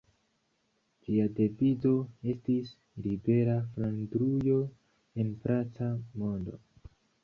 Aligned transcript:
Ĝia 1.07 1.27
devizo 1.39 1.91
estis 2.35 2.73
"Libera 3.05 3.61
Flandrujo 3.77 4.59
en 5.27 5.35
paca 5.49 5.97
mondo". 6.03 6.63